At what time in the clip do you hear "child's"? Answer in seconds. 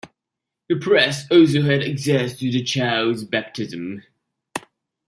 2.63-3.23